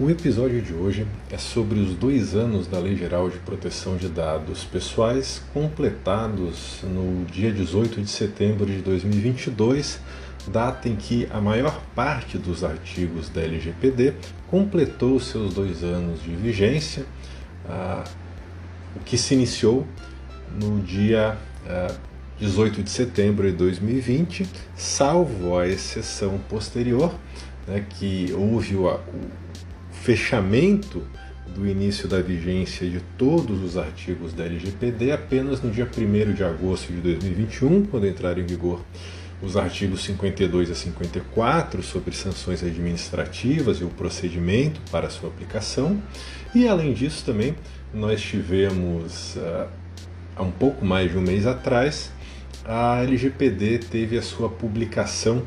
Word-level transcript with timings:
O 0.00 0.08
episódio 0.08 0.62
de 0.62 0.72
hoje 0.72 1.06
é 1.30 1.36
sobre 1.36 1.78
os 1.78 1.94
dois 1.94 2.34
anos 2.34 2.66
da 2.66 2.78
Lei 2.78 2.96
Geral 2.96 3.28
de 3.28 3.36
Proteção 3.40 3.94
de 3.94 4.08
Dados 4.08 4.64
Pessoais, 4.64 5.42
completados 5.52 6.80
no 6.82 7.26
dia 7.26 7.52
18 7.52 8.00
de 8.00 8.08
setembro 8.08 8.64
de 8.64 8.78
2022, 8.78 10.00
data 10.48 10.88
em 10.88 10.96
que 10.96 11.28
a 11.30 11.42
maior 11.42 11.78
parte 11.94 12.38
dos 12.38 12.64
artigos 12.64 13.28
da 13.28 13.42
LGPD 13.42 14.14
completou 14.48 15.20
seus 15.20 15.52
dois 15.52 15.84
anos 15.84 16.22
de 16.22 16.34
vigência, 16.34 17.04
ah, 17.68 18.02
o 18.96 19.00
que 19.00 19.18
se 19.18 19.34
iniciou 19.34 19.86
no 20.58 20.80
dia 20.80 21.36
ah, 21.66 21.94
18 22.40 22.82
de 22.82 22.90
setembro 22.90 23.46
de 23.46 23.58
2020, 23.58 24.48
salvo 24.74 25.58
a 25.58 25.68
exceção 25.68 26.38
posterior, 26.48 27.14
né, 27.66 27.84
que 27.90 28.32
houve 28.32 28.74
o, 28.74 28.86
o 28.86 29.42
fechamento 30.02 31.02
do 31.54 31.66
início 31.66 32.08
da 32.08 32.20
vigência 32.20 32.88
de 32.88 33.00
todos 33.16 33.62
os 33.62 33.76
artigos 33.76 34.32
da 34.32 34.44
LGPD 34.44 35.12
apenas 35.12 35.60
no 35.62 35.70
dia 35.70 35.86
1 35.86 36.32
de 36.32 36.42
agosto 36.42 36.92
de 36.92 37.00
2021, 37.00 37.84
quando 37.86 38.06
entraram 38.06 38.40
em 38.40 38.46
vigor 38.46 38.80
os 39.42 39.56
artigos 39.56 40.02
52 40.04 40.70
a 40.70 40.74
54 40.74 41.82
sobre 41.82 42.14
sanções 42.14 42.62
administrativas 42.62 43.78
e 43.78 43.84
o 43.84 43.88
procedimento 43.88 44.80
para 44.90 45.10
sua 45.10 45.28
aplicação. 45.28 46.00
E 46.54 46.66
além 46.66 46.92
disso, 46.92 47.24
também 47.24 47.54
nós 47.92 48.20
tivemos 48.20 49.36
uh, 49.36 49.68
há 50.36 50.42
um 50.42 50.50
pouco 50.50 50.84
mais 50.84 51.10
de 51.10 51.18
um 51.18 51.22
mês 51.22 51.46
atrás 51.46 52.10
a 52.64 53.02
LGPD 53.02 53.78
teve 53.78 54.16
a 54.16 54.22
sua 54.22 54.48
publicação, 54.48 55.42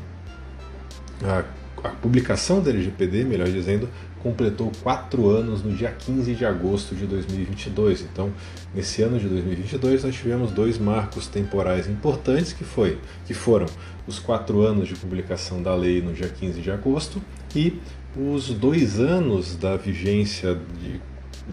a, 1.24 1.44
a 1.86 1.88
publicação 1.88 2.60
da 2.60 2.70
LGPD, 2.70 3.24
melhor 3.24 3.48
dizendo, 3.48 3.88
completou 4.22 4.72
quatro 4.82 5.28
anos 5.28 5.62
no 5.62 5.72
dia 5.72 5.90
15 5.90 6.34
de 6.34 6.44
agosto 6.44 6.94
de 6.94 7.06
2022. 7.06 8.02
Então, 8.02 8.32
nesse 8.74 9.02
ano 9.02 9.18
de 9.18 9.28
2022, 9.28 10.04
nós 10.04 10.14
tivemos 10.14 10.50
dois 10.50 10.78
marcos 10.78 11.26
temporais 11.28 11.88
importantes 11.88 12.52
que 12.52 12.64
foi, 12.64 12.98
que 13.24 13.34
foram 13.34 13.66
os 14.06 14.18
quatro 14.18 14.62
anos 14.62 14.88
de 14.88 14.94
publicação 14.94 15.62
da 15.62 15.74
lei 15.74 16.02
no 16.02 16.12
dia 16.12 16.28
15 16.28 16.60
de 16.60 16.70
agosto 16.70 17.22
e 17.54 17.78
os 18.16 18.48
dois 18.50 18.98
anos 18.98 19.56
da 19.56 19.76
vigência 19.76 20.58
de, 20.80 21.00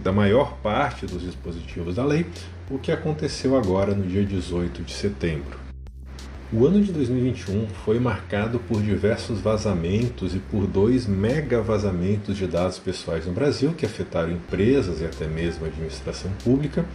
da 0.01 0.11
maior 0.11 0.57
parte 0.57 1.05
dos 1.05 1.21
dispositivos 1.21 1.95
da 1.95 2.05
lei, 2.05 2.25
o 2.71 2.79
que 2.79 2.91
aconteceu 2.91 3.55
agora 3.55 3.93
no 3.93 4.07
dia 4.07 4.25
18 4.25 4.81
de 4.81 4.93
setembro. 4.93 5.62
O 6.55 6.67
ano 6.67 6.83
de 6.83 6.91
2021 6.91 7.65
foi 7.83 7.99
marcado 7.99 8.59
por 8.59 8.79
diversos 8.79 9.39
vazamentos 9.39 10.35
e 10.35 10.37
por 10.37 10.67
dois 10.67 11.07
mega 11.07 11.59
vazamentos 11.63 12.37
de 12.37 12.45
dados 12.45 12.77
pessoais 12.77 13.25
no 13.25 13.33
Brasil 13.33 13.73
que 13.73 13.87
afetaram 13.87 14.31
empresas 14.31 15.01
e 15.01 15.05
até 15.05 15.25
mesmo 15.25 15.65
a 15.65 15.67
administração 15.67 16.29
pública, 16.43 16.85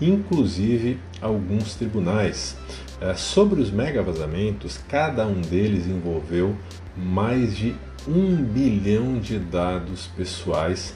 inclusive 0.00 1.00
alguns 1.20 1.74
tribunais. 1.74 2.56
É, 3.00 3.12
sobre 3.14 3.60
os 3.60 3.72
mega 3.72 4.04
vazamentos, 4.04 4.78
cada 4.88 5.26
um 5.26 5.40
deles 5.40 5.88
envolveu 5.88 6.54
mais 6.96 7.56
de 7.56 7.74
um 8.06 8.36
bilhão 8.36 9.18
de 9.18 9.36
dados 9.36 10.06
pessoais 10.16 10.94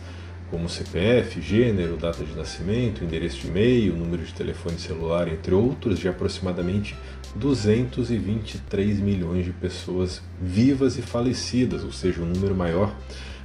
como 0.53 0.69
CPF, 0.69 1.41
gênero, 1.41 1.97
data 1.97 2.23
de 2.23 2.37
nascimento, 2.37 3.03
endereço 3.03 3.41
de 3.41 3.49
e-mail, 3.49 3.97
número 3.97 4.23
de 4.23 4.35
telefone 4.35 4.79
celular, 4.79 5.27
entre 5.27 5.55
outros, 5.55 5.99
de 5.99 6.09
aproximadamente 6.09 6.95
223 7.35 9.01
milhões 9.01 9.47
de 9.47 9.51
pessoas 9.51 10.21
vivas 10.39 10.99
e 10.99 11.03
falecidas, 11.03 11.83
ou 11.83 11.91
seja, 11.91 12.21
um 12.21 12.27
número 12.27 12.55
maior 12.55 12.95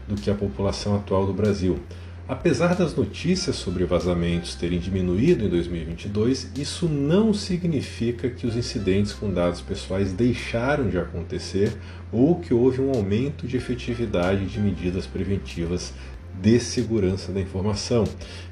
do 0.05 0.15
que 0.15 0.29
a 0.29 0.35
população 0.35 0.97
atual 0.97 1.25
do 1.25 1.31
Brasil. 1.31 1.79
Apesar 2.27 2.75
das 2.75 2.93
notícias 2.93 3.55
sobre 3.55 3.85
vazamentos 3.85 4.53
terem 4.53 4.77
diminuído 4.77 5.45
em 5.45 5.49
2022, 5.49 6.51
isso 6.57 6.89
não 6.89 7.33
significa 7.33 8.29
que 8.29 8.45
os 8.45 8.57
incidentes 8.57 9.13
com 9.13 9.31
dados 9.31 9.61
pessoais 9.61 10.11
deixaram 10.11 10.89
de 10.89 10.97
acontecer 10.97 11.77
ou 12.11 12.35
que 12.35 12.53
houve 12.53 12.81
um 12.81 12.91
aumento 12.91 13.47
de 13.47 13.55
efetividade 13.55 14.45
de 14.45 14.59
medidas 14.59 15.07
preventivas 15.07 15.93
de 16.41 16.59
segurança 16.59 17.31
da 17.31 17.39
informação. 17.39 18.03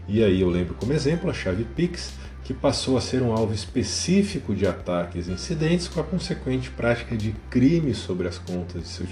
E 0.07 0.23
aí 0.23 0.41
eu 0.41 0.49
lembro 0.49 0.73
como 0.75 0.93
exemplo 0.93 1.29
a 1.29 1.33
chave 1.33 1.63
Pix, 1.63 2.13
que 2.43 2.53
passou 2.53 2.95
a 2.95 3.01
ser 3.01 3.23
um 3.23 3.31
alvo 3.31 3.53
específico 3.53 4.53
de 4.53 4.67
ataques 4.67 5.27
e 5.27 5.31
incidentes 5.31 5.87
com 5.87 5.99
a 5.99 6.03
consequente 6.03 6.69
prática 6.69 7.17
de 7.17 7.33
crimes 7.49 7.97
sobre 7.97 8.27
as 8.27 8.37
contas 8.37 8.83
de 8.83 8.87
seus, 8.87 9.09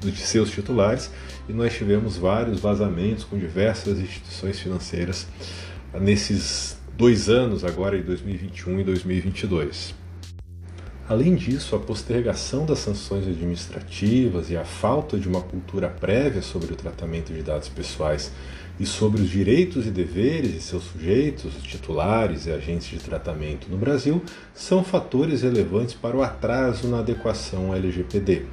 de 0.00 0.16
seus 0.16 0.50
titulares, 0.50 1.10
e 1.48 1.52
nós 1.52 1.74
tivemos 1.74 2.16
vários 2.16 2.60
vazamentos 2.60 3.24
com 3.24 3.36
diversas 3.36 3.98
instituições 3.98 4.58
financeiras 4.58 5.26
nesses 6.00 6.78
dois 6.96 7.28
anos, 7.28 7.62
agora 7.62 7.98
em 7.98 8.02
2021 8.02 8.80
e 8.80 8.84
2022. 8.84 10.01
Além 11.12 11.34
disso, 11.34 11.76
a 11.76 11.78
postergação 11.78 12.64
das 12.64 12.78
sanções 12.78 13.28
administrativas 13.28 14.48
e 14.48 14.56
a 14.56 14.64
falta 14.64 15.18
de 15.18 15.28
uma 15.28 15.42
cultura 15.42 15.86
prévia 15.90 16.40
sobre 16.40 16.72
o 16.72 16.74
tratamento 16.74 17.34
de 17.34 17.42
dados 17.42 17.68
pessoais 17.68 18.32
e 18.80 18.86
sobre 18.86 19.20
os 19.20 19.28
direitos 19.28 19.86
e 19.86 19.90
deveres 19.90 20.54
de 20.54 20.62
seus 20.62 20.84
sujeitos, 20.84 21.52
titulares 21.64 22.46
e 22.46 22.50
agentes 22.50 22.88
de 22.88 22.98
tratamento 22.98 23.68
no 23.70 23.76
Brasil 23.76 24.22
são 24.54 24.82
fatores 24.82 25.42
relevantes 25.42 25.92
para 25.92 26.16
o 26.16 26.22
atraso 26.22 26.88
na 26.88 27.00
adequação 27.00 27.66
ao 27.66 27.76
LGPD. 27.76 28.46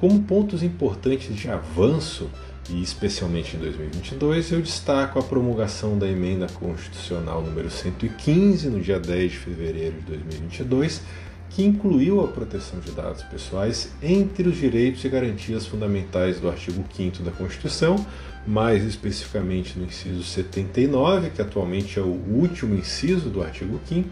Como 0.00 0.22
pontos 0.22 0.62
importantes 0.62 1.36
de 1.36 1.50
avanço, 1.50 2.30
e 2.70 2.82
especialmente 2.82 3.56
em 3.56 3.60
2022, 3.60 4.52
eu 4.52 4.62
destaco 4.62 5.18
a 5.18 5.22
promulgação 5.22 5.98
da 5.98 6.08
emenda 6.08 6.46
constitucional 6.46 7.42
número 7.42 7.68
115 7.68 8.70
no 8.70 8.80
dia 8.80 8.98
10 8.98 9.32
de 9.32 9.38
fevereiro 9.38 9.96
de 9.96 10.16
2022 10.16 11.02
que 11.50 11.64
incluiu 11.64 12.24
a 12.24 12.28
proteção 12.28 12.80
de 12.80 12.90
dados 12.90 13.22
pessoais 13.22 13.90
entre 14.02 14.48
os 14.48 14.56
direitos 14.56 15.04
e 15.04 15.08
garantias 15.08 15.66
fundamentais 15.66 16.40
do 16.40 16.48
artigo 16.48 16.84
5 16.94 17.22
da 17.22 17.30
Constituição, 17.30 18.04
mais 18.46 18.84
especificamente 18.84 19.78
no 19.78 19.86
inciso 19.86 20.22
79, 20.22 21.30
que 21.30 21.40
atualmente 21.40 21.98
é 21.98 22.02
o 22.02 22.20
último 22.28 22.74
inciso 22.74 23.30
do 23.30 23.42
artigo 23.42 23.80
5 23.88 24.08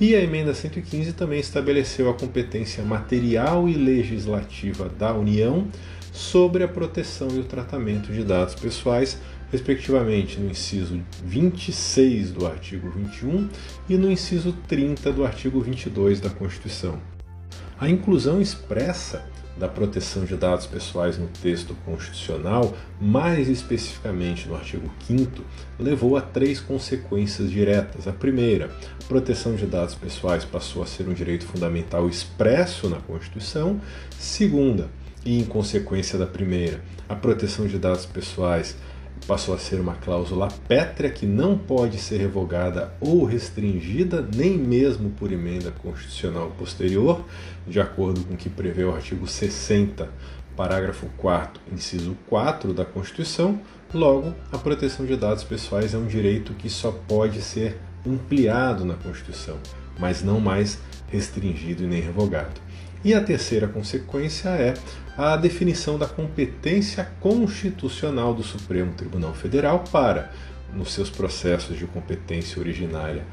e 0.00 0.16
a 0.16 0.20
emenda 0.20 0.52
115 0.52 1.12
também 1.12 1.38
estabeleceu 1.38 2.10
a 2.10 2.14
competência 2.14 2.82
material 2.82 3.68
e 3.68 3.74
legislativa 3.74 4.88
da 4.88 5.14
União 5.14 5.68
sobre 6.12 6.64
a 6.64 6.68
proteção 6.68 7.28
e 7.30 7.38
o 7.38 7.44
tratamento 7.44 8.12
de 8.12 8.24
dados 8.24 8.54
pessoais 8.54 9.18
respectivamente 9.52 10.40
no 10.40 10.50
inciso 10.50 11.00
26 11.22 12.32
do 12.32 12.46
artigo 12.46 12.90
21 12.90 13.48
e 13.86 13.98
no 13.98 14.10
inciso 14.10 14.52
30 14.66 15.12
do 15.12 15.24
artigo 15.24 15.60
22 15.60 16.20
da 16.20 16.30
Constituição. 16.30 16.98
A 17.78 17.88
inclusão 17.88 18.40
expressa 18.40 19.30
da 19.58 19.68
proteção 19.68 20.24
de 20.24 20.34
dados 20.34 20.66
pessoais 20.66 21.18
no 21.18 21.26
texto 21.26 21.76
constitucional, 21.84 22.74
mais 22.98 23.48
especificamente 23.48 24.48
no 24.48 24.54
artigo 24.54 24.90
5, 25.06 25.44
levou 25.78 26.16
a 26.16 26.22
três 26.22 26.58
consequências 26.58 27.50
diretas. 27.50 28.08
A 28.08 28.12
primeira, 28.12 28.70
a 28.98 29.04
proteção 29.06 29.54
de 29.54 29.66
dados 29.66 29.94
pessoais 29.94 30.44
passou 30.44 30.82
a 30.82 30.86
ser 30.86 31.06
um 31.06 31.12
direito 31.12 31.44
fundamental 31.44 32.08
expresso 32.08 32.88
na 32.88 32.96
Constituição. 33.00 33.78
Segunda, 34.18 34.88
e 35.24 35.38
em 35.38 35.44
consequência 35.44 36.18
da 36.18 36.26
primeira, 36.26 36.82
a 37.08 37.14
proteção 37.14 37.66
de 37.66 37.78
dados 37.78 38.06
pessoais 38.06 38.76
passou 39.26 39.54
a 39.54 39.58
ser 39.58 39.80
uma 39.80 39.94
cláusula 39.94 40.48
pétrea 40.68 41.10
que 41.10 41.26
não 41.26 41.56
pode 41.56 41.98
ser 41.98 42.18
revogada 42.18 42.92
ou 43.00 43.24
restringida, 43.24 44.26
nem 44.34 44.56
mesmo 44.58 45.10
por 45.10 45.32
emenda 45.32 45.70
constitucional 45.70 46.50
posterior, 46.58 47.24
de 47.66 47.80
acordo 47.80 48.24
com 48.24 48.34
o 48.34 48.36
que 48.36 48.48
prevê 48.48 48.84
o 48.84 48.94
artigo 48.94 49.26
60, 49.26 50.10
parágrafo 50.56 51.06
4, 51.16 51.60
inciso 51.72 52.16
4 52.28 52.74
da 52.74 52.84
Constituição. 52.84 53.60
Logo, 53.94 54.34
a 54.50 54.58
proteção 54.58 55.04
de 55.04 55.16
dados 55.16 55.44
pessoais 55.44 55.94
é 55.94 55.98
um 55.98 56.06
direito 56.06 56.54
que 56.54 56.68
só 56.68 56.90
pode 56.90 57.42
ser 57.42 57.78
ampliado 58.06 58.84
na 58.84 58.94
Constituição, 58.94 59.58
mas 59.98 60.22
não 60.22 60.40
mais 60.40 60.78
restringido 61.08 61.84
e 61.84 61.86
nem 61.86 62.00
revogado. 62.00 62.60
E 63.04 63.14
a 63.14 63.20
terceira 63.20 63.66
consequência 63.66 64.48
é 64.50 64.74
a 65.16 65.36
definição 65.36 65.98
da 65.98 66.06
competência 66.06 67.10
constitucional 67.20 68.32
do 68.32 68.42
Supremo 68.42 68.92
Tribunal 68.92 69.34
Federal 69.34 69.82
para, 69.90 70.30
nos 70.72 70.92
seus 70.92 71.10
processos 71.10 71.76
de 71.76 71.86
competência 71.86 72.60
originária 72.60 73.24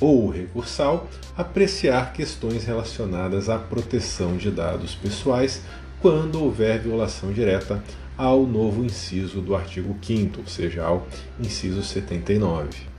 ou 0.00 0.30
recursal 0.30 1.08
apreciar 1.36 2.12
questões 2.12 2.64
relacionadas 2.64 3.48
à 3.48 3.58
proteção 3.58 4.36
de 4.36 4.50
dados 4.50 4.94
pessoais 4.94 5.62
quando 6.00 6.42
houver 6.42 6.80
violação 6.80 7.32
direta 7.32 7.82
ao 8.16 8.46
novo 8.46 8.84
inciso 8.84 9.40
do 9.40 9.54
artigo 9.54 9.96
5, 10.00 10.40
ou 10.40 10.46
seja, 10.46 10.84
ao 10.84 11.06
inciso 11.38 11.82
79. 11.82 12.97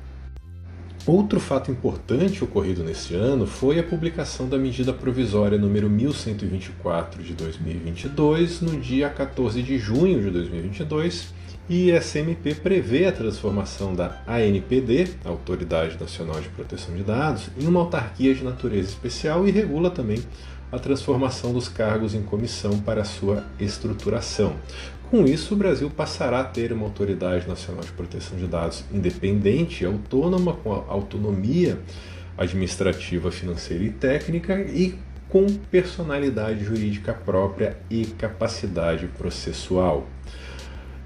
Outro 1.07 1.39
fato 1.39 1.71
importante 1.71 2.43
ocorrido 2.43 2.83
neste 2.83 3.15
ano 3.15 3.47
foi 3.47 3.79
a 3.79 3.83
publicação 3.83 4.47
da 4.47 4.57
medida 4.57 4.93
provisória 4.93 5.57
número 5.57 5.89
1124 5.89 7.23
de 7.23 7.33
2022, 7.33 8.61
no 8.61 8.79
dia 8.79 9.09
14 9.09 9.63
de 9.63 9.79
junho 9.79 10.21
de 10.21 10.29
2022, 10.29 11.33
e 11.69 11.91
a 11.91 12.01
SMP 12.01 12.53
prevê 12.53 13.05
a 13.05 13.11
transformação 13.11 13.95
da 13.95 14.21
ANPD, 14.27 15.11
Autoridade 15.23 15.97
Nacional 15.99 16.41
de 16.41 16.49
Proteção 16.49 16.95
de 16.95 17.03
Dados, 17.03 17.49
em 17.59 17.65
uma 17.65 17.79
autarquia 17.79 18.35
de 18.35 18.43
natureza 18.43 18.89
especial 18.89 19.47
e 19.47 19.51
regula 19.51 19.89
também 19.89 20.19
a 20.71 20.77
transformação 20.77 21.53
dos 21.53 21.67
cargos 21.67 22.13
em 22.13 22.21
comissão 22.21 22.79
para 22.79 23.03
sua 23.03 23.43
estruturação. 23.59 24.55
Com 25.09 25.25
isso, 25.25 25.55
o 25.55 25.57
Brasil 25.57 25.89
passará 25.89 26.41
a 26.41 26.43
ter 26.43 26.71
uma 26.71 26.85
Autoridade 26.85 27.47
Nacional 27.47 27.83
de 27.83 27.91
Proteção 27.93 28.37
de 28.37 28.45
Dados 28.45 28.83
independente 28.93 29.83
autônoma, 29.83 30.53
com 30.53 30.71
autonomia 30.71 31.79
administrativa, 32.37 33.31
financeira 33.31 33.83
e 33.83 33.89
técnica 33.89 34.61
e 34.61 34.93
com 35.27 35.47
personalidade 35.71 36.63
jurídica 36.63 37.11
própria 37.11 37.75
e 37.89 38.05
capacidade 38.05 39.07
processual. 39.07 40.07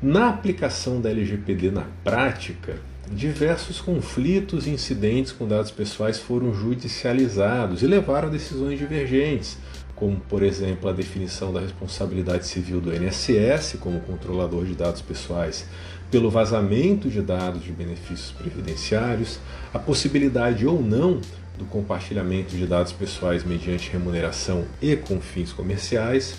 Na 0.01 0.27
aplicação 0.27 1.00
da 1.00 1.09
LGPD 1.09 1.71
na 1.71 1.85
prática, 2.03 2.75
diversos 3.09 3.79
conflitos 3.79 4.67
e 4.67 4.71
incidentes 4.71 5.31
com 5.31 5.47
dados 5.47 5.71
pessoais 5.71 6.19
foram 6.19 6.53
judicializados 6.53 7.81
e 7.81 7.88
levaram 7.88 8.27
a 8.27 8.31
decisões 8.31 8.77
divergentes, 8.77 9.57
como, 10.03 10.17
por 10.27 10.44
exemplo, 10.44 10.89
a 10.89 10.91
definição 10.91 11.53
da 11.53 11.61
responsabilidade 11.61 12.45
civil 12.45 12.81
do 12.81 12.94
INSS 12.94 13.77
como 13.79 14.01
controlador 14.01 14.65
de 14.65 14.73
dados 14.73 15.01
pessoais 15.01 15.65
pelo 16.11 16.29
vazamento 16.29 17.09
de 17.09 17.21
dados 17.21 17.63
de 17.63 17.71
benefícios 17.71 18.31
previdenciários, 18.31 19.39
a 19.73 19.79
possibilidade 19.79 20.67
ou 20.67 20.81
não 20.81 21.21
do 21.57 21.63
compartilhamento 21.63 22.53
de 22.53 22.67
dados 22.67 22.91
pessoais 22.91 23.45
mediante 23.45 23.89
remuneração 23.89 24.65
e 24.81 24.94
com 24.97 25.21
fins 25.21 25.53
comerciais, 25.53 26.35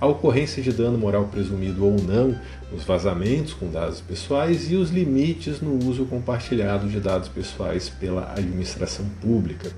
a 0.00 0.06
ocorrência 0.06 0.62
de 0.62 0.72
dano 0.72 0.96
moral 0.96 1.26
presumido 1.26 1.84
ou 1.84 2.00
não 2.00 2.34
nos 2.72 2.82
vazamentos 2.84 3.52
com 3.52 3.70
dados 3.70 4.00
pessoais 4.00 4.70
e 4.70 4.74
os 4.74 4.88
limites 4.88 5.60
no 5.60 5.86
uso 5.86 6.06
compartilhado 6.06 6.88
de 6.88 6.98
dados 6.98 7.28
pessoais 7.28 7.90
pela 7.90 8.32
administração 8.32 9.04
pública. 9.20 9.70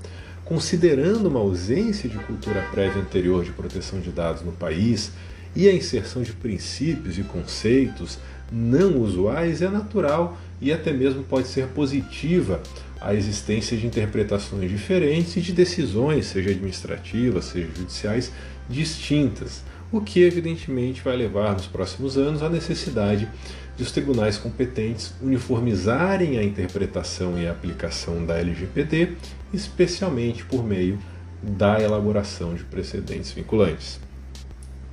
Considerando 0.45 1.27
uma 1.27 1.39
ausência 1.39 2.07
de 2.07 2.17
cultura 2.19 2.61
prévia 2.71 3.01
anterior 3.01 3.43
de 3.43 3.51
proteção 3.51 3.99
de 3.99 4.11
dados 4.11 4.43
no 4.43 4.51
país 4.51 5.11
e 5.55 5.67
a 5.67 5.73
inserção 5.73 6.21
de 6.21 6.33
princípios 6.33 7.17
e 7.17 7.23
conceitos 7.23 8.19
não 8.51 9.01
usuais, 9.01 9.63
é 9.63 9.69
natural 9.69 10.37
e 10.61 10.71
até 10.71 10.93
mesmo 10.93 11.23
pode 11.23 11.47
ser 11.47 11.67
positiva 11.69 12.61
a 13.01 13.15
existência 13.15 13.75
de 13.75 13.87
interpretações 13.87 14.69
diferentes 14.69 15.35
e 15.35 15.41
de 15.41 15.51
decisões, 15.51 16.27
seja 16.27 16.51
administrativas, 16.51 17.45
seja 17.45 17.67
judiciais, 17.75 18.31
distintas 18.69 19.63
o 19.91 20.01
que 20.01 20.21
evidentemente 20.21 21.01
vai 21.01 21.15
levar 21.15 21.53
nos 21.53 21.67
próximos 21.67 22.17
anos 22.17 22.41
à 22.43 22.49
necessidade 22.49 23.27
de 23.75 23.83
os 23.83 23.91
tribunais 23.91 24.37
competentes 24.37 25.13
uniformizarem 25.21 26.37
a 26.37 26.43
interpretação 26.43 27.37
e 27.37 27.47
a 27.47 27.51
aplicação 27.51 28.25
da 28.25 28.37
LGPD, 28.37 29.13
especialmente 29.53 30.45
por 30.45 30.63
meio 30.63 30.97
da 31.41 31.81
elaboração 31.81 32.53
de 32.53 32.63
precedentes 32.63 33.31
vinculantes. 33.31 33.99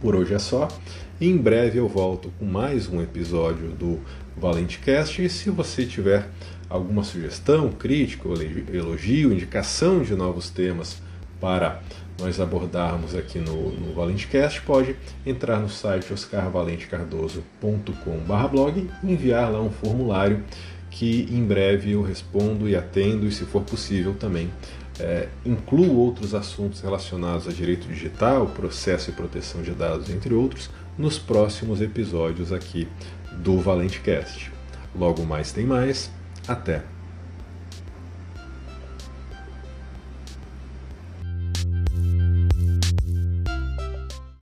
Por 0.00 0.17
hoje 0.17 0.34
é 0.34 0.38
só. 0.38 0.69
Em 1.20 1.37
breve 1.37 1.79
eu 1.79 1.87
volto 1.87 2.32
com 2.38 2.44
mais 2.44 2.88
um 2.88 3.00
episódio 3.00 3.69
do 3.69 4.00
ValenteCast 4.37 5.23
e 5.23 5.28
se 5.28 5.50
você 5.50 5.87
tiver 5.87 6.28
alguma 6.69 7.05
sugestão, 7.05 7.70
crítica, 7.70 8.28
elogio, 8.73 9.32
indicação 9.32 10.02
de 10.02 10.14
novos 10.14 10.50
temas 10.50 10.96
para 11.40 11.81
nós 12.20 12.41
abordarmos 12.41 13.14
aqui 13.14 13.38
no, 13.38 13.73
no 13.73 13.94
ValenteCast, 13.94 14.62
pode 14.62 14.97
entrar 15.25 15.59
no 15.59 15.69
site 15.69 16.12
oscarvalentecardoso.com.br 16.12 18.76
e 18.76 19.12
enviar 19.12 19.50
lá 19.50 19.61
um 19.61 19.70
formulário 19.70 20.43
que 20.91 21.26
em 21.31 21.44
breve 21.44 21.93
eu 21.93 22.03
respondo 22.03 22.69
e 22.69 22.76
atendo 22.76 23.26
e, 23.26 23.32
se 23.32 23.44
for 23.44 23.62
possível, 23.62 24.14
também 24.14 24.50
é, 25.00 25.29
incluo 25.44 25.97
outros 25.97 26.35
assuntos 26.35 26.81
relacionados 26.81 27.49
a 27.49 27.50
direito 27.50 27.88
digital, 27.88 28.47
processo 28.47 29.11
e 29.11 29.12
proteção 29.12 29.62
de 29.62 29.73
dados, 29.73 30.11
entre 30.11 30.35
outros, 30.35 30.70
nos 30.99 31.19
próximos 31.19 31.81
episódios 31.81 32.53
aqui 32.53 32.87
do 33.38 33.59
ValenteCast. 33.59 34.53
Logo 34.94 35.25
mais 35.25 35.53
tem 35.53 35.64
mais. 35.64 36.11
Até! 36.47 36.91